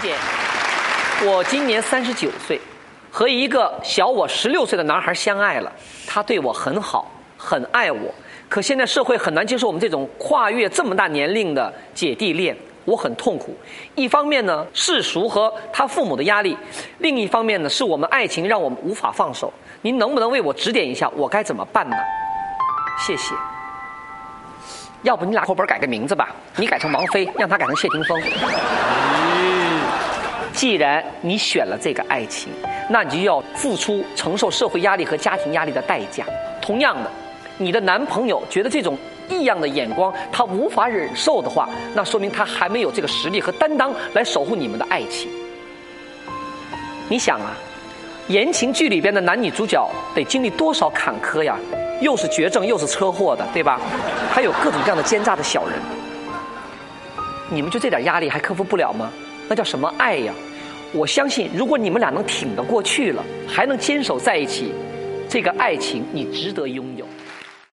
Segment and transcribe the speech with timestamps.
[0.00, 0.14] 姐，
[1.24, 2.60] 我今年三十九岁，
[3.10, 5.72] 和一个小我十六岁的男孩相爱了，
[6.06, 8.14] 他对我很好，很爱我。
[8.48, 13.56] 可现在社会很难接受我们这种跨越这么大年龄的姐弟恋，我很痛苦。
[13.94, 16.56] 一方面呢，世俗和他父母的压力；
[16.98, 19.52] 另一方面呢，是我们爱情让我们无法放手。
[19.82, 21.96] 您能不能为我指点一下，我该怎么办呢？
[22.98, 23.34] 谢谢。
[25.02, 28.20] 要不你俩后本改个名字吧，你改成王菲，让他改成谢霆锋。
[30.56, 32.50] 既然你选了这个爱情，
[32.88, 36.24] 那你就要付出承受社会压力和家庭压力的代价。
[36.62, 37.10] 同样的，
[37.58, 38.96] 你的男朋友觉得这种
[39.28, 45.28] 异样的眼光他无法忍受的话，那说明他还没有这个实力和担当来守护你们的爱情。
[47.10, 47.52] 你想啊，
[48.28, 51.58] 言情剧里边的男女主角得经历多少坎坷呀？
[52.00, 53.78] 又是绝症又是车祸的，对吧？
[54.32, 55.78] 还有各种各样的奸诈的小人，
[57.50, 59.12] 你们就这点压力还克服不了吗？
[59.48, 60.34] 那叫什么爱呀？
[60.92, 64.72] 我相信，如果你们俩能挺得过去了，还能坚守在一起，
[65.28, 67.04] 这个爱情你值得拥有。